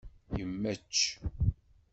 Yemmečč. 0.37 0.97